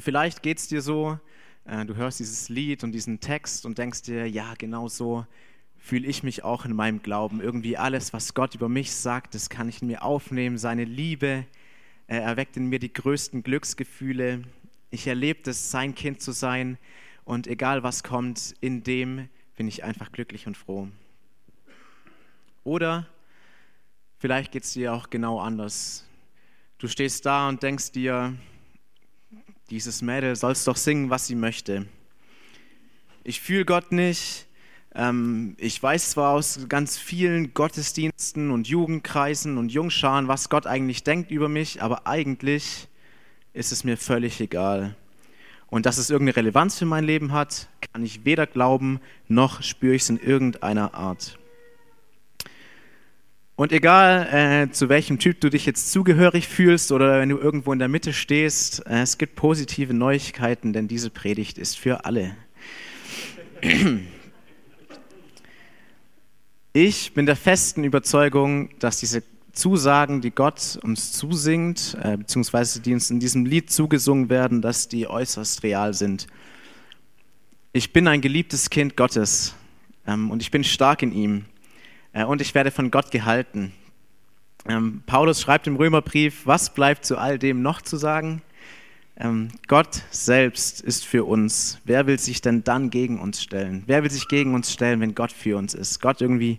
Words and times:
Vielleicht 0.00 0.42
geht 0.42 0.58
es 0.58 0.68
dir 0.68 0.82
so, 0.82 1.18
äh, 1.64 1.84
du 1.84 1.94
hörst 1.94 2.20
dieses 2.20 2.48
Lied 2.48 2.84
und 2.84 2.92
diesen 2.92 3.20
Text 3.20 3.66
und 3.66 3.78
denkst 3.78 4.02
dir, 4.02 4.28
ja, 4.28 4.54
genau 4.56 4.88
so 4.88 5.26
fühle 5.78 6.06
ich 6.06 6.22
mich 6.22 6.44
auch 6.44 6.64
in 6.64 6.74
meinem 6.74 7.02
Glauben. 7.02 7.40
Irgendwie 7.40 7.76
alles, 7.76 8.12
was 8.12 8.34
Gott 8.34 8.54
über 8.54 8.68
mich 8.68 8.92
sagt, 8.92 9.34
das 9.34 9.48
kann 9.48 9.68
ich 9.68 9.82
in 9.82 9.88
mir 9.88 10.02
aufnehmen. 10.02 10.58
Seine 10.58 10.84
Liebe 10.84 11.46
äh, 12.06 12.16
erweckt 12.16 12.56
in 12.56 12.66
mir 12.66 12.78
die 12.78 12.92
größten 12.92 13.42
Glücksgefühle. 13.42 14.42
Ich 14.90 15.06
erlebe 15.06 15.50
es, 15.50 15.70
sein 15.70 15.94
Kind 15.94 16.20
zu 16.20 16.32
sein. 16.32 16.78
Und 17.24 17.46
egal 17.46 17.82
was 17.82 18.02
kommt, 18.02 18.54
in 18.60 18.82
dem 18.82 19.28
bin 19.56 19.68
ich 19.68 19.84
einfach 19.84 20.12
glücklich 20.12 20.46
und 20.46 20.56
froh. 20.56 20.88
Oder 22.64 23.06
vielleicht 24.18 24.52
geht 24.52 24.64
es 24.64 24.72
dir 24.72 24.92
auch 24.92 25.10
genau 25.10 25.40
anders. 25.40 26.06
Du 26.78 26.88
stehst 26.88 27.26
da 27.26 27.48
und 27.48 27.62
denkst 27.62 27.92
dir, 27.92 28.34
dieses 29.70 30.02
Mädel 30.02 30.34
soll 30.36 30.52
es 30.52 30.64
doch 30.64 30.76
singen, 30.76 31.10
was 31.10 31.26
sie 31.26 31.36
möchte. 31.36 31.86
Ich 33.22 33.40
fühle 33.40 33.64
Gott 33.64 33.92
nicht. 33.92 34.46
Ähm, 34.94 35.54
ich 35.58 35.80
weiß 35.80 36.10
zwar 36.10 36.32
aus 36.32 36.66
ganz 36.68 36.98
vielen 36.98 37.54
Gottesdiensten 37.54 38.50
und 38.50 38.66
Jugendkreisen 38.66 39.58
und 39.58 39.70
Jungscharen, 39.70 40.26
was 40.26 40.48
Gott 40.48 40.66
eigentlich 40.66 41.04
denkt 41.04 41.30
über 41.30 41.48
mich, 41.48 41.82
aber 41.82 42.06
eigentlich 42.06 42.88
ist 43.52 43.70
es 43.72 43.84
mir 43.84 43.96
völlig 43.96 44.40
egal. 44.40 44.96
Und 45.68 45.86
dass 45.86 45.98
es 45.98 46.10
irgendeine 46.10 46.36
Relevanz 46.36 46.76
für 46.78 46.86
mein 46.86 47.04
Leben 47.04 47.32
hat, 47.32 47.68
kann 47.92 48.04
ich 48.04 48.24
weder 48.24 48.46
glauben, 48.46 49.00
noch 49.28 49.62
spüre 49.62 49.94
ich 49.94 50.02
es 50.02 50.10
in 50.10 50.18
irgendeiner 50.18 50.94
Art. 50.94 51.38
Und 53.60 53.72
egal, 53.72 54.26
äh, 54.32 54.72
zu 54.72 54.88
welchem 54.88 55.18
Typ 55.18 55.38
du 55.42 55.50
dich 55.50 55.66
jetzt 55.66 55.92
zugehörig 55.92 56.48
fühlst 56.48 56.92
oder 56.92 57.20
wenn 57.20 57.28
du 57.28 57.36
irgendwo 57.36 57.74
in 57.74 57.78
der 57.78 57.88
Mitte 57.88 58.14
stehst, 58.14 58.86
äh, 58.86 59.02
es 59.02 59.18
gibt 59.18 59.36
positive 59.36 59.92
Neuigkeiten, 59.92 60.72
denn 60.72 60.88
diese 60.88 61.10
Predigt 61.10 61.58
ist 61.58 61.78
für 61.78 62.06
alle. 62.06 62.34
Ich 66.72 67.12
bin 67.12 67.26
der 67.26 67.36
festen 67.36 67.84
Überzeugung, 67.84 68.70
dass 68.78 68.98
diese 68.98 69.24
Zusagen, 69.52 70.22
die 70.22 70.30
Gott 70.30 70.78
uns 70.82 71.12
zusingt, 71.12 71.98
äh, 72.02 72.16
beziehungsweise 72.16 72.80
die 72.80 72.94
uns 72.94 73.10
in 73.10 73.20
diesem 73.20 73.44
Lied 73.44 73.70
zugesungen 73.70 74.30
werden, 74.30 74.62
dass 74.62 74.88
die 74.88 75.06
äußerst 75.06 75.64
real 75.64 75.92
sind. 75.92 76.28
Ich 77.74 77.92
bin 77.92 78.08
ein 78.08 78.22
geliebtes 78.22 78.70
Kind 78.70 78.96
Gottes 78.96 79.54
ähm, 80.06 80.30
und 80.30 80.40
ich 80.40 80.50
bin 80.50 80.64
stark 80.64 81.02
in 81.02 81.12
ihm 81.12 81.44
und 82.12 82.40
ich 82.40 82.54
werde 82.54 82.70
von 82.70 82.90
Gott 82.90 83.10
gehalten. 83.10 83.72
Ähm, 84.68 85.02
Paulus 85.06 85.40
schreibt 85.40 85.66
im 85.66 85.76
Römerbrief, 85.76 86.46
was 86.46 86.74
bleibt 86.74 87.04
zu 87.04 87.16
all 87.16 87.38
dem 87.38 87.62
noch 87.62 87.82
zu 87.82 87.96
sagen? 87.96 88.42
Ähm, 89.16 89.48
Gott 89.68 90.02
selbst 90.10 90.80
ist 90.80 91.04
für 91.04 91.24
uns. 91.24 91.78
Wer 91.84 92.06
will 92.06 92.18
sich 92.18 92.40
denn 92.40 92.64
dann 92.64 92.90
gegen 92.90 93.20
uns 93.20 93.42
stellen? 93.42 93.84
Wer 93.86 94.02
will 94.02 94.10
sich 94.10 94.28
gegen 94.28 94.54
uns 94.54 94.72
stellen, 94.72 95.00
wenn 95.00 95.14
Gott 95.14 95.32
für 95.32 95.56
uns 95.56 95.74
ist? 95.74 96.00
Gott 96.00 96.20
irgendwie 96.20 96.58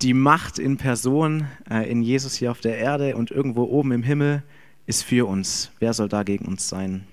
die 0.00 0.14
Macht 0.14 0.58
in 0.58 0.76
Person, 0.76 1.46
äh, 1.70 1.88
in 1.90 2.02
Jesus 2.02 2.34
hier 2.34 2.50
auf 2.50 2.60
der 2.60 2.78
Erde 2.78 3.16
und 3.16 3.30
irgendwo 3.30 3.64
oben 3.64 3.92
im 3.92 4.02
Himmel 4.02 4.42
ist 4.86 5.04
für 5.04 5.26
uns. 5.28 5.70
Wer 5.78 5.92
soll 5.92 6.08
da 6.08 6.22
gegen 6.22 6.46
uns 6.46 6.68
sein? 6.68 7.06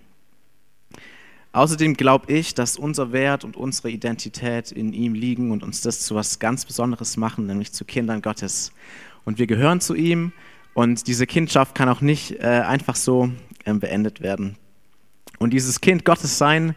Außerdem 1.51 1.95
glaube 1.95 2.31
ich, 2.31 2.53
dass 2.53 2.77
unser 2.77 3.11
Wert 3.11 3.43
und 3.43 3.57
unsere 3.57 3.89
Identität 3.89 4.71
in 4.71 4.93
ihm 4.93 5.15
liegen 5.15 5.51
und 5.51 5.63
uns 5.63 5.81
das 5.81 6.01
zu 6.01 6.13
was 6.13 6.37
ganz 6.39 6.65
Besonderes 6.65 7.17
machen, 7.17 7.47
nämlich 7.47 7.71
zu 7.71 7.85
Kindern 7.85 8.21
Gottes. 8.21 8.71
Und 9.25 9.39
wir 9.39 9.47
gehören 9.47 9.81
zu 9.81 9.95
ihm 9.95 10.31
und 10.75 11.07
diese 11.07 11.25
Kindschaft 11.25 11.73
kann 11.73 11.89
auch 11.89 12.01
nicht 12.01 12.39
äh, 12.39 12.45
einfach 12.45 12.95
so 12.95 13.31
äh, 13.65 13.73
beendet 13.73 14.21
werden. 14.21 14.57
Und 15.39 15.51
dieses 15.51 15.81
Kind 15.81 16.05
Gottes 16.05 16.37
sein 16.37 16.75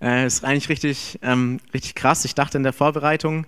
äh, 0.00 0.24
ist 0.24 0.44
eigentlich 0.44 0.68
richtig, 0.68 1.18
ähm, 1.22 1.58
richtig 1.74 1.96
krass. 1.96 2.24
Ich 2.24 2.36
dachte 2.36 2.58
in 2.58 2.62
der 2.62 2.72
Vorbereitung, 2.72 3.46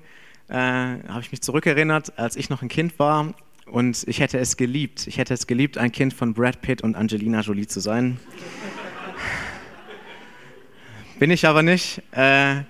äh, 0.48 0.56
habe 0.56 1.20
ich 1.20 1.30
mich 1.30 1.41
zurückerinnert, 1.41 2.18
als 2.18 2.34
ich 2.34 2.51
noch 2.51 2.63
ein 2.63 2.68
Kind 2.68 2.98
war 2.98 3.33
und 3.67 4.05
ich 4.08 4.18
hätte 4.18 4.39
es 4.39 4.57
geliebt. 4.57 5.07
Ich 5.07 5.18
hätte 5.18 5.34
es 5.34 5.46
geliebt, 5.46 5.79
ein 5.79 5.92
Kind 5.92 6.14
von 6.14 6.34
Brad 6.34 6.63
Pitt 6.63 6.83
und 6.83 6.96
Angelina 6.96 7.40
Jolie 7.42 7.68
zu 7.68 7.79
sein. 7.79 8.18
Bin 11.19 11.30
ich 11.30 11.47
aber 11.47 11.63
nicht. 11.63 12.02
Äh, 12.13 12.63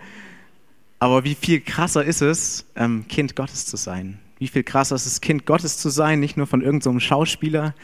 aber 0.99 1.25
wie 1.25 1.35
viel 1.35 1.61
krasser 1.61 2.05
ist 2.05 2.21
es, 2.21 2.67
ähm, 2.77 3.07
Kind 3.09 3.37
Gottes 3.37 3.67
zu 3.67 3.77
sein? 3.77 4.19
Wie 4.39 4.49
viel 4.49 4.63
krasser 4.63 4.97
ist 4.97 5.07
es, 5.07 5.21
Kind 5.21 5.47
Gottes 5.47 5.79
zu 5.79 5.89
sein, 5.89 6.21
nicht 6.21 6.37
nur 6.37 6.47
von 6.47 6.61
irgendeinem 6.61 6.95
so 6.95 7.01
Schauspieler, 7.01 7.75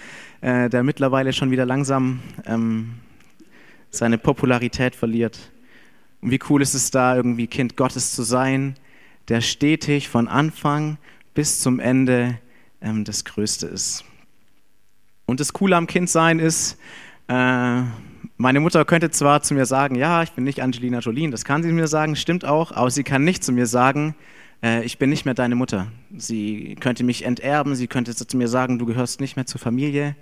äh, 0.43 0.69
der 0.69 0.83
mittlerweile 0.83 1.33
schon 1.33 1.51
wieder 1.51 1.65
langsam 1.65 2.21
ähm, 2.45 2.95
seine 3.91 4.19
Popularität 4.19 4.95
verliert. 4.95 5.51
Und 6.21 6.31
wie 6.31 6.41
cool 6.51 6.61
ist 6.61 6.75
es 6.75 6.91
da, 6.91 7.17
irgendwie 7.17 7.47
Kind 7.47 7.77
Gottes 7.77 8.13
zu 8.13 8.23
sein, 8.23 8.77
der 9.29 9.41
stetig 9.41 10.09
von 10.09 10.29
Anfang 10.29 10.99
bis 11.33 11.61
zum 11.61 11.81
Ende 11.81 12.39
ähm, 12.83 13.05
das 13.05 13.25
Größte 13.25 13.67
ist. 13.67 14.05
Und 15.25 15.41
das 15.41 15.55
Coole 15.55 15.77
am 15.77 15.87
Kindsein 15.87 16.39
ist, 16.39 16.79
äh, 17.29 17.83
meine 18.41 18.61
Mutter 18.61 18.87
könnte 18.87 19.11
zwar 19.11 19.43
zu 19.43 19.53
mir 19.53 19.67
sagen, 19.67 19.97
ja, 19.97 20.23
ich 20.23 20.33
bin 20.33 20.45
nicht 20.45 20.63
Angelina 20.63 21.01
Jolie, 21.01 21.29
das 21.29 21.45
kann 21.45 21.63
sie 21.63 21.73
mir 21.73 21.89
sagen, 21.89 22.17
stimmt 22.17 22.47
auch, 22.47 22.73
aber 22.73 22.91
sie 22.91 23.05
kann 23.05 23.23
nicht 23.23 23.45
zu 23.45 23.53
mir 23.53 23.67
sagen, 23.67 24.15
äh, 24.63 24.83
ich 24.83 24.97
bin 24.97 25.11
nicht 25.11 25.27
mehr 25.27 25.35
deine 25.35 25.57
Mutter. 25.57 25.89
Sie 26.17 26.75
könnte 26.81 27.05
mich 27.05 27.27
enterben, 27.27 27.75
sie 27.75 27.87
könnte 27.87 28.17
zu 28.17 28.37
mir 28.39 28.49
sagen, 28.49 28.79
du 28.79 28.87
gehörst 28.87 29.21
nicht 29.21 29.37
mehr 29.37 29.45
zur 29.45 29.61
Familie, 29.61 30.17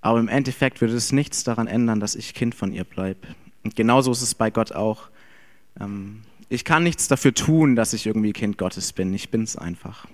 aber 0.00 0.18
im 0.18 0.26
Endeffekt 0.26 0.80
würde 0.80 0.94
es 0.94 1.12
nichts 1.12 1.44
daran 1.44 1.68
ändern, 1.68 2.00
dass 2.00 2.16
ich 2.16 2.34
Kind 2.34 2.56
von 2.56 2.72
ihr 2.72 2.82
bleibe. 2.82 3.28
Und 3.62 3.76
genauso 3.76 4.10
ist 4.10 4.22
es 4.22 4.34
bei 4.34 4.50
Gott 4.50 4.72
auch. 4.72 5.08
Ähm, 5.80 6.22
ich 6.48 6.64
kann 6.64 6.82
nichts 6.82 7.06
dafür 7.06 7.32
tun, 7.32 7.76
dass 7.76 7.92
ich 7.92 8.08
irgendwie 8.08 8.32
Kind 8.32 8.58
Gottes 8.58 8.92
bin. 8.92 9.14
Ich 9.14 9.30
bin 9.30 9.44
es 9.44 9.56
einfach. 9.56 10.08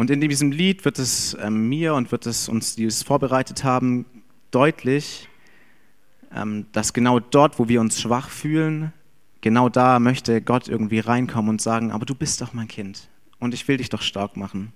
Und 0.00 0.08
in 0.08 0.18
diesem 0.22 0.50
Lied 0.50 0.86
wird 0.86 0.98
es 0.98 1.36
ähm, 1.42 1.68
mir 1.68 1.92
und 1.92 2.10
wird 2.10 2.24
es 2.24 2.48
uns, 2.48 2.74
die 2.74 2.86
es 2.86 3.02
vorbereitet 3.02 3.64
haben, 3.64 4.06
deutlich, 4.50 5.28
ähm, 6.34 6.64
dass 6.72 6.94
genau 6.94 7.20
dort, 7.20 7.58
wo 7.58 7.68
wir 7.68 7.82
uns 7.82 8.00
schwach 8.00 8.30
fühlen, 8.30 8.94
genau 9.42 9.68
da 9.68 10.00
möchte 10.00 10.40
Gott 10.40 10.68
irgendwie 10.68 11.00
reinkommen 11.00 11.50
und 11.50 11.60
sagen, 11.60 11.92
aber 11.92 12.06
du 12.06 12.14
bist 12.14 12.40
doch 12.40 12.54
mein 12.54 12.66
Kind 12.66 13.10
und 13.40 13.52
ich 13.52 13.68
will 13.68 13.76
dich 13.76 13.90
doch 13.90 14.00
stark 14.00 14.38
machen. 14.38 14.72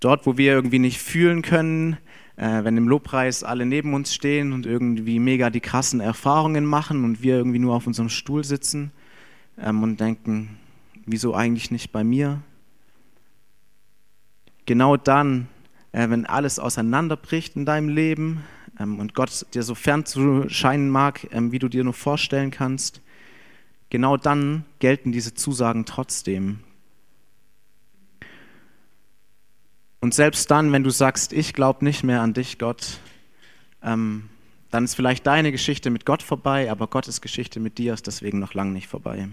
Dort, 0.00 0.24
wo 0.24 0.38
wir 0.38 0.54
irgendwie 0.54 0.78
nicht 0.78 0.98
fühlen 0.98 1.42
können, 1.42 1.98
äh, 2.36 2.64
wenn 2.64 2.78
im 2.78 2.88
Lobpreis 2.88 3.44
alle 3.44 3.66
neben 3.66 3.92
uns 3.92 4.14
stehen 4.14 4.54
und 4.54 4.64
irgendwie 4.64 5.18
mega 5.18 5.50
die 5.50 5.60
krassen 5.60 6.00
Erfahrungen 6.00 6.64
machen 6.64 7.04
und 7.04 7.22
wir 7.22 7.36
irgendwie 7.36 7.58
nur 7.58 7.74
auf 7.74 7.86
unserem 7.86 8.08
Stuhl 8.08 8.42
sitzen 8.42 8.90
ähm, 9.58 9.82
und 9.82 10.00
denken, 10.00 10.56
wieso 11.04 11.34
eigentlich 11.34 11.70
nicht 11.70 11.92
bei 11.92 12.04
mir? 12.04 12.40
Genau 14.66 14.96
dann, 14.96 15.48
äh, 15.92 16.08
wenn 16.08 16.26
alles 16.26 16.58
auseinanderbricht 16.58 17.56
in 17.56 17.66
deinem 17.66 17.88
Leben 17.88 18.44
ähm, 18.78 18.98
und 18.98 19.14
Gott 19.14 19.46
dir 19.54 19.62
so 19.62 19.74
fern 19.74 20.04
zu 20.04 20.48
scheinen 20.48 20.90
mag, 20.90 21.26
ähm, 21.32 21.52
wie 21.52 21.58
du 21.58 21.68
dir 21.68 21.84
nur 21.84 21.94
vorstellen 21.94 22.50
kannst, 22.50 23.00
genau 23.90 24.16
dann 24.16 24.64
gelten 24.78 25.12
diese 25.12 25.34
Zusagen 25.34 25.84
trotzdem. 25.84 26.60
Und 30.00 30.14
selbst 30.14 30.50
dann, 30.50 30.72
wenn 30.72 30.82
du 30.82 30.90
sagst, 30.90 31.32
ich 31.32 31.52
glaube 31.52 31.84
nicht 31.84 32.02
mehr 32.02 32.22
an 32.22 32.34
dich, 32.34 32.58
Gott, 32.58 32.98
ähm, 33.82 34.28
dann 34.70 34.84
ist 34.84 34.94
vielleicht 34.94 35.26
deine 35.26 35.52
Geschichte 35.52 35.90
mit 35.90 36.06
Gott 36.06 36.22
vorbei, 36.22 36.70
aber 36.70 36.86
Gottes 36.86 37.20
Geschichte 37.20 37.60
mit 37.60 37.78
dir 37.78 37.94
ist 37.94 38.06
deswegen 38.06 38.38
noch 38.38 38.54
lange 38.54 38.72
nicht 38.72 38.88
vorbei. 38.88 39.28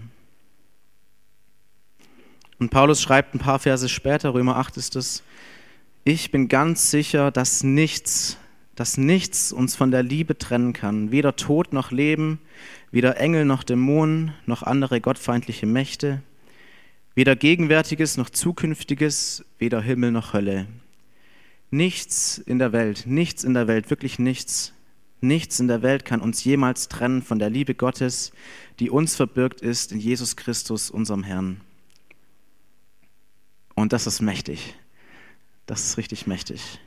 Und 2.60 2.70
Paulus 2.70 3.02
schreibt 3.02 3.34
ein 3.34 3.40
paar 3.40 3.58
Verse 3.58 3.88
später, 3.88 4.32
Römer 4.32 4.56
8 4.56 4.76
ist 4.76 4.94
es, 4.94 5.24
ich 6.04 6.30
bin 6.30 6.46
ganz 6.46 6.92
sicher, 6.92 7.32
dass 7.32 7.64
nichts, 7.64 8.36
dass 8.76 8.96
nichts 8.96 9.50
uns 9.50 9.74
von 9.74 9.90
der 9.90 10.04
Liebe 10.04 10.38
trennen 10.38 10.72
kann, 10.72 11.10
weder 11.10 11.34
Tod 11.34 11.72
noch 11.72 11.90
Leben, 11.90 12.38
weder 12.92 13.18
Engel 13.18 13.44
noch 13.44 13.64
Dämonen, 13.64 14.34
noch 14.46 14.62
andere 14.62 15.00
gottfeindliche 15.00 15.66
Mächte, 15.66 16.22
Weder 17.16 17.34
Gegenwärtiges 17.34 18.16
noch 18.16 18.30
Zukünftiges, 18.30 19.44
weder 19.58 19.82
Himmel 19.82 20.12
noch 20.12 20.32
Hölle. 20.32 20.66
Nichts 21.70 22.38
in 22.38 22.60
der 22.60 22.72
Welt, 22.72 23.04
nichts 23.06 23.42
in 23.42 23.52
der 23.52 23.66
Welt, 23.66 23.90
wirklich 23.90 24.20
nichts, 24.20 24.72
nichts 25.20 25.58
in 25.58 25.66
der 25.66 25.82
Welt 25.82 26.04
kann 26.04 26.20
uns 26.20 26.44
jemals 26.44 26.88
trennen 26.88 27.22
von 27.22 27.40
der 27.40 27.50
Liebe 27.50 27.74
Gottes, 27.74 28.32
die 28.78 28.90
uns 28.90 29.16
verbirgt 29.16 29.60
ist 29.60 29.90
in 29.90 29.98
Jesus 29.98 30.36
Christus, 30.36 30.88
unserem 30.88 31.24
Herrn. 31.24 31.60
Und 33.80 33.94
das 33.94 34.06
ist 34.06 34.20
mächtig. 34.20 34.74
Das 35.64 35.84
ist 35.84 35.96
richtig 35.96 36.26
mächtig. 36.26 36.80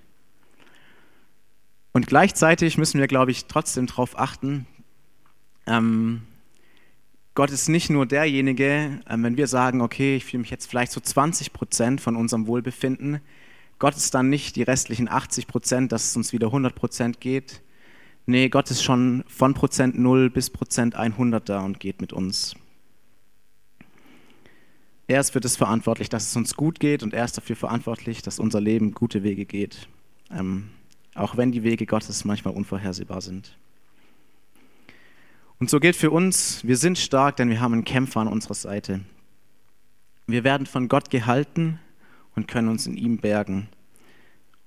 Und 1.92 2.06
gleichzeitig 2.06 2.78
müssen 2.78 3.00
wir, 3.00 3.08
glaube 3.08 3.32
ich, 3.32 3.46
trotzdem 3.46 3.88
darauf 3.88 4.18
achten, 4.18 4.68
ähm, 5.66 6.22
Gott 7.36 7.50
ist 7.50 7.68
nicht 7.68 7.90
nur 7.90 8.06
derjenige, 8.06 9.00
ähm, 9.10 9.24
wenn 9.24 9.38
wir 9.38 9.48
sagen, 9.48 9.82
okay, 9.82 10.16
ich 10.18 10.26
fühle 10.26 10.42
mich 10.42 10.52
jetzt 10.52 10.68
vielleicht 10.68 10.92
so 10.92 11.00
20 11.00 11.52
Prozent 11.52 12.00
von 12.00 12.16
unserem 12.16 12.46
Wohlbefinden, 12.46 13.22
Gott 13.80 13.96
ist 13.96 14.14
dann 14.14 14.30
nicht 14.30 14.56
die 14.56 14.64
restlichen 14.64 15.10
80 15.10 15.48
Prozent, 15.48 15.92
dass 15.92 16.12
es 16.12 16.16
uns 16.16 16.32
wieder 16.32 16.48
100 16.48 16.76
Prozent 16.76 17.20
geht. 17.20 17.64
Nee, 18.28 18.50
Gott 18.50 18.70
ist 18.70 18.84
schon 18.84 19.24
von 19.28 19.56
Prozent 19.56 19.98
0 19.98 20.30
bis 20.30 20.52
Prozent 20.52 20.96
100 20.96 21.50
da 21.50 21.62
und 21.62 21.80
geht 21.80 22.02
mit 22.02 22.14
uns. 22.14 22.56
Er 25.08 25.20
ist 25.20 25.32
für 25.32 25.42
das 25.42 25.58
verantwortlich, 25.58 26.10
dass 26.10 26.30
es 26.30 26.36
uns 26.36 26.56
gut 26.56 26.80
geht 26.80 27.04
und 27.04 27.14
er 27.14 27.26
ist 27.26 27.38
dafür 27.38 27.56
verantwortlich, 27.56 28.22
dass 28.22 28.40
unser 28.40 28.62
Leben 28.62 28.94
gute 28.94 29.24
Wege 29.24 29.46
geht. 29.46 29.88
Ähm, 30.32 30.70
auch 31.14 31.38
wenn 31.38 31.52
die 31.52 31.64
Wege 31.64 31.86
Gottes 31.86 32.26
manchmal 32.26 32.54
unvorhersehbar 32.54 33.22
sind. 33.22 33.58
Und 35.60 35.70
so 35.70 35.80
gilt 35.80 35.96
für 35.96 36.12
uns, 36.12 36.66
wir 36.66 36.78
sind 36.78 36.98
stark, 36.98 37.36
denn 37.38 37.50
wir 37.50 37.62
haben 37.62 37.74
einen 37.74 37.86
Kämpfer 37.86 38.22
an 38.22 38.28
unserer 38.28 38.56
Seite. 38.56 39.02
Wir 40.26 40.44
werden 40.44 40.66
von 40.66 40.88
Gott 40.88 41.10
gehalten 41.10 41.80
und 42.36 42.48
können 42.48 42.70
uns 42.70 42.88
in 42.88 42.98
ihm 42.98 43.18
bergen. 43.18 43.68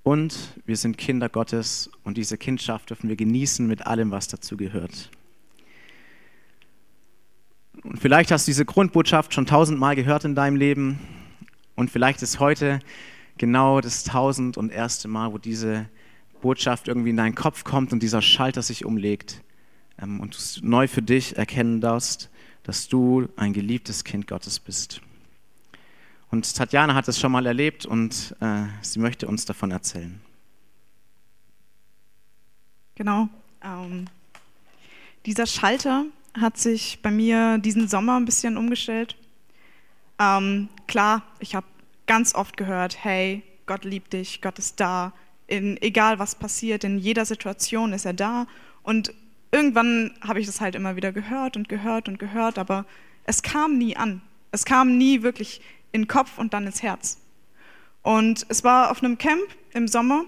Und 0.03 0.55
wir 0.65 0.77
sind 0.77 0.99
Kinder 0.99 1.29
Gottes 1.29 1.91
und 2.05 2.17
diese 2.17 2.39
Kindschaft 2.39 2.91
dürfen 2.91 3.09
wir 3.09 3.17
genießen 3.17 3.67
mit 3.67 3.87
allem, 3.87 4.11
was 4.11 4.29
dazu 4.29 4.57
gehört. 4.57 5.11
Und 7.87 8.01
vielleicht 8.01 8.33
hast 8.33 8.47
du 8.47 8.51
diese 8.51 8.65
Grundbotschaft 8.65 9.33
schon 9.33 9.47
tausendmal 9.47 9.95
gehört 9.95 10.25
in 10.25 10.35
deinem 10.35 10.57
Leben 10.57 10.99
und 11.77 11.89
vielleicht 11.91 12.21
ist 12.21 12.41
heute 12.41 12.81
genau 13.39 13.81
das 13.81 14.03
tausend 14.03 14.57
und 14.57 14.73
erste 14.73 15.07
Mal, 15.07 15.33
wo 15.33 15.39
diese 15.39 15.89
Botschaft 16.41 16.89
irgendwie 16.89 17.11
in 17.11 17.17
deinen 17.17 17.37
Kopf 17.37 17.63
kommt 17.63 17.93
und 17.93 18.03
dieser 18.03 18.23
Schalter 18.23 18.63
sich 18.63 18.85
umlegt 18.85 19.43
ähm, 20.03 20.21
und 20.21 20.35
du 20.35 20.67
neu 20.67 20.89
für 20.89 21.03
dich 21.03 21.37
erkennen 21.37 21.81
darfst, 21.81 22.29
dass 22.65 22.89
du 22.89 23.29
ein 23.37 23.53
geliebtes 23.53 24.03
Kind 24.03 24.27
Gottes 24.27 24.59
bist. 24.59 25.01
Und 26.33 26.57
Tatjana 26.57 26.95
hat 26.95 27.07
es 27.07 27.21
schon 27.21 27.31
mal 27.31 27.47
erlebt 27.47 27.87
und 27.87 28.35
äh, 28.41 28.65
sie 28.83 28.99
möchte 28.99 29.29
uns 29.29 29.45
davon 29.45 29.71
erzählen. 29.71 30.21
Genau. 32.97 33.29
Ähm, 33.63 34.07
dieser 35.25 35.47
Schalter 35.47 36.07
hat 36.41 36.59
sich 36.59 37.01
bei 37.03 37.11
mir 37.11 37.59
diesen 37.59 37.89
Sommer 37.89 38.17
ein 38.17 38.25
bisschen 38.25 38.57
umgestellt. 38.57 39.17
Ähm, 40.19 40.69
klar, 40.87 41.23
ich 41.39 41.55
habe 41.55 41.67
ganz 42.07 42.35
oft 42.35 42.57
gehört, 42.57 43.03
hey, 43.05 43.43
Gott 43.67 43.85
liebt 43.85 44.13
dich, 44.13 44.41
Gott 44.41 44.59
ist 44.59 44.81
da, 44.81 45.13
in, 45.47 45.81
egal 45.83 46.19
was 46.19 46.35
passiert, 46.35 46.85
in 46.85 46.99
jeder 46.99 47.25
Situation 47.25 47.93
ist 47.93 48.05
er 48.05 48.13
da. 48.13 48.47
Und 48.83 49.13
irgendwann 49.51 50.13
habe 50.21 50.41
ich 50.41 50.47
das 50.47 50.61
halt 50.61 50.75
immer 50.75 50.97
wieder 50.97 51.13
gehört 51.13 51.57
und 51.57 51.69
gehört 51.69 52.09
und 52.09 52.19
gehört, 52.19 52.59
aber 52.59 52.87
es 53.25 53.43
kam 53.43 53.79
nie 53.79 53.97
an. 53.97 54.23
Es 54.53 54.65
kam 54.65 54.97
nie 54.97 55.23
wirklich 55.23 55.61
in 55.93 56.03
den 56.03 56.09
Kopf 56.09 56.39
und 56.39 56.55
dann 56.55 56.67
ins 56.67 56.83
Herz. 56.83 57.19
Und 58.03 58.47
es 58.49 58.63
war 58.63 58.91
auf 58.91 59.03
einem 59.03 59.19
Camp 59.19 59.43
im 59.73 59.89
Sommer 59.89 60.25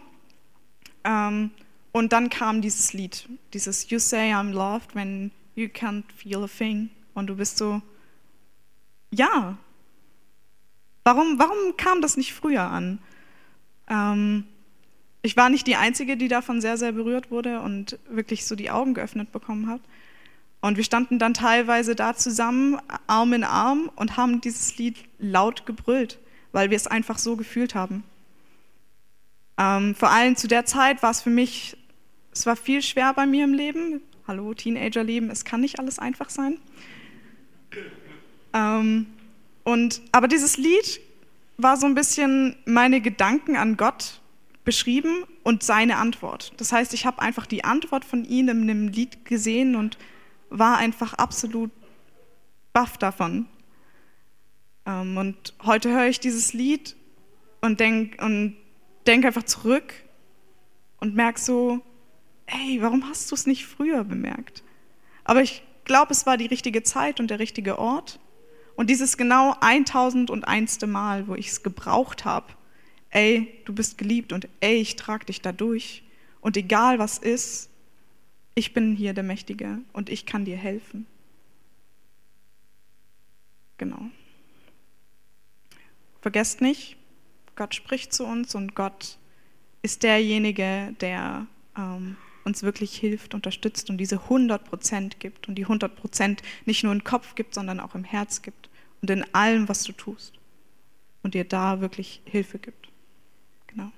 ähm, 1.05 1.51
und 1.93 2.13
dann 2.13 2.29
kam 2.29 2.61
dieses 2.61 2.93
Lied, 2.93 3.29
dieses 3.55 3.89
You 3.91 3.99
say 3.99 4.33
I'm 4.33 4.51
loved 4.51 4.95
when 4.95 5.31
you 5.59 5.69
can't 5.69 6.05
feel 6.13 6.45
a 6.45 6.49
thing. 6.49 6.91
Und 7.15 7.27
du 7.27 7.37
bist 7.37 7.59
so, 7.59 7.83
ja, 9.11 9.59
warum, 11.05 11.39
warum 11.39 11.77
kam 11.77 12.01
das 12.01 12.17
nicht 12.17 12.33
früher 12.33 12.63
an? 12.63 13.01
Ähm, 13.89 14.45
ich 15.23 15.37
war 15.37 15.51
nicht 15.51 15.67
die 15.67 15.77
Einzige, 15.77 16.17
die 16.17 16.29
davon 16.29 16.61
sehr, 16.61 16.77
sehr 16.77 16.93
berührt 16.93 17.31
wurde 17.31 17.61
und 17.61 17.99
wirklich 18.09 18.47
so 18.47 18.55
die 18.55 18.71
Augen 18.71 18.95
geöffnet 18.95 19.33
bekommen 19.33 19.69
hat. 19.69 19.81
Und 20.61 20.77
wir 20.77 20.85
standen 20.85 21.19
dann 21.19 21.35
teilweise 21.35 21.95
da 21.95 22.15
zusammen, 22.15 22.79
Arm 23.07 23.33
in 23.33 23.45
Arm, 23.45 23.91
und 23.97 24.17
haben 24.17 24.41
dieses 24.41 24.77
Lied 24.77 24.97
laut 25.19 25.67
gebrüllt, 25.67 26.19
weil 26.53 26.71
wir 26.71 26.77
es 26.77 26.87
einfach 26.87 27.19
so 27.19 27.37
gefühlt 27.37 27.75
haben. 27.75 28.05
Ähm, 29.57 29.95
vor 29.95 30.11
allem 30.11 30.37
zu 30.37 30.47
der 30.47 30.65
Zeit 30.67 31.03
war 31.03 31.11
es 31.11 31.21
für 31.21 31.31
mich, 31.31 31.77
es 32.33 32.47
war 32.47 32.57
viel 32.57 32.83
schwer 32.83 33.13
bei 33.15 33.27
mir 33.27 33.45
im 33.45 33.55
Leben. 33.55 34.01
Hallo, 34.29 34.53
Teenagerleben, 34.53 35.31
es 35.31 35.47
kann 35.47 35.63
nicht 35.63 35.79
alles 35.79 35.99
einfach 35.99 36.29
sein. 36.29 36.59
Ähm, 38.53 39.07
und, 39.65 40.03
aber 40.13 40.29
dieses 40.29 40.59
Lied 40.59 41.01
war 41.57 41.79
so 41.79 41.87
ein 41.87 41.95
bisschen 41.95 42.55
meine 42.67 43.01
Gedanken 43.01 43.57
an 43.57 43.79
Gott 43.79 44.21
beschrieben 44.67 45.25
und 45.45 45.63
seine 45.63 45.97
Antwort. 45.97 46.53
Das 46.59 46.73
heißt, 46.73 46.93
ich 46.93 47.07
habe 47.07 47.23
einfach 47.23 47.47
die 47.47 47.65
Antwort 47.65 48.05
von 48.05 48.27
ihm 48.27 48.51
in 48.51 48.69
einem 48.69 48.89
Lied 48.89 49.25
gesehen 49.25 49.75
und 49.75 49.97
war 50.51 50.77
einfach 50.77 51.15
absolut 51.15 51.71
baff 52.75 52.99
davon. 52.99 53.47
Ähm, 54.85 55.17
und 55.17 55.55
heute 55.65 55.91
höre 55.91 56.09
ich 56.09 56.21
dieses 56.21 56.53
Lied 56.53 56.97
und 57.63 57.81
denke 57.81 58.23
und 58.23 58.59
denk 59.07 59.25
einfach 59.25 59.45
zurück 59.45 59.95
und 61.01 61.15
merke 61.15 61.41
so, 61.41 61.81
hey, 62.49 62.81
warum 62.81 63.09
hast 63.09 63.31
du 63.31 63.35
es 63.35 63.47
nicht 63.47 63.67
früher 63.67 64.05
bemerkt? 64.05 64.63
Aber 65.25 65.43
ich 65.43 65.63
glaube, 65.85 66.13
es 66.13 66.27
war 66.27 66.37
die 66.37 66.47
richtige 66.47 66.83
Zeit 66.83 67.21
und 67.21 67.29
der 67.31 67.39
richtige 67.39 67.79
Ort. 67.79 68.19
Und 68.75 68.89
dieses 68.89 69.17
genau 69.17 69.55
1001. 69.61 70.81
Mal, 70.87 71.29
wo 71.29 71.35
ich 71.35 71.49
es 71.49 71.63
gebraucht 71.63 72.25
habe, 72.25 72.47
ey, 73.11 73.53
du 73.65 73.75
bist 73.75 73.99
geliebt 73.99 74.33
und 74.33 74.49
ey, 74.61 74.77
ich 74.77 74.97
trage 74.97 75.27
dich 75.27 75.43
da 75.43 75.53
durch. 75.53 76.03
Und 76.41 76.57
egal 76.57 76.99
was 76.99 77.19
ist, 77.19 77.69
ich 78.55 78.73
bin 78.73 78.97
hier 78.97 79.13
der 79.13 79.25
Mächtige 79.25 79.79
und 79.93 80.09
ich 80.09 80.27
kann 80.27 80.45
dir 80.45 80.57
helfen. 80.57 81.07
Genau. 83.77 84.11
Vergesst 86.21 86.61
nicht, 86.61 86.97
Gott 87.57 87.75
spricht 87.75 88.13
zu 88.13 88.25
uns 88.25 88.55
und 88.55 88.75
Gott 88.75 89.19
ist 89.83 90.03
derjenige, 90.03 90.95
der 91.01 91.47
ähm, 91.77 92.17
uns 92.49 92.63
wirklich 92.63 92.97
hilft, 92.97 93.35
unterstützt 93.35 93.91
und 93.91 93.99
diese 93.99 94.23
100 94.23 94.65
Prozent 94.65 95.21
gibt 95.21 95.49
und 95.49 95.55
die 95.55 95.65
100 95.65 95.95
Prozent 95.95 96.43
nicht 96.65 96.83
nur 96.83 96.93
im 96.93 97.05
Kopf 97.05 97.35
gibt, 97.35 97.55
sondern 97.55 97.79
auch 97.79 97.95
im 97.95 98.05
Herz 98.05 98.43
gibt 98.43 98.71
und 99.03 99.11
in 99.11 99.23
allem, 99.35 99.69
was 99.69 99.85
du 99.85 99.93
tust 99.93 100.39
und 101.23 101.35
dir 101.35 101.45
da 101.45 101.81
wirklich 101.81 102.23
Hilfe 102.25 102.59
gibt. 102.59 102.89
Genau. 103.69 103.93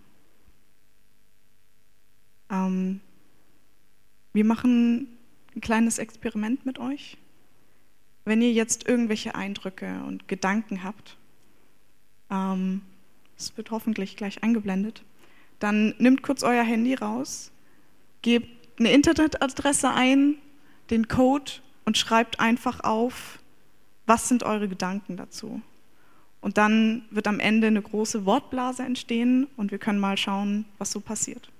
Ähm, 2.50 3.00
wir 4.32 4.44
machen 4.44 5.06
ein 5.54 5.60
kleines 5.60 5.98
Experiment 5.98 6.66
mit 6.66 6.78
euch. 6.78 7.16
Wenn 8.24 8.42
ihr 8.42 8.52
jetzt 8.52 8.88
irgendwelche 8.88 9.34
Eindrücke 9.34 10.02
und 10.06 10.28
Gedanken 10.28 10.82
habt, 10.82 11.16
ähm, 12.30 12.82
es 13.38 13.56
wird 13.56 13.70
hoffentlich 13.70 14.16
gleich 14.16 14.42
eingeblendet, 14.42 15.02
dann 15.60 15.94
nimmt 15.98 16.22
kurz 16.22 16.42
euer 16.42 16.64
Handy 16.64 16.94
raus, 16.94 17.52
gebt 18.22 18.78
eine 18.78 18.92
Internetadresse 18.92 19.90
ein, 19.90 20.36
den 20.90 21.08
Code 21.08 21.52
und 21.84 21.98
schreibt 21.98 22.40
einfach 22.40 22.80
auf, 22.80 23.38
was 24.06 24.28
sind 24.28 24.42
eure 24.42 24.68
Gedanken 24.68 25.16
dazu. 25.16 25.60
Und 26.40 26.56
dann 26.56 27.02
wird 27.10 27.26
am 27.26 27.38
Ende 27.38 27.66
eine 27.66 27.82
große 27.82 28.24
Wortblase 28.24 28.82
entstehen 28.82 29.46
und 29.56 29.70
wir 29.70 29.78
können 29.78 30.00
mal 30.00 30.16
schauen, 30.16 30.64
was 30.78 30.90
so 30.90 31.00
passiert. 31.00 31.50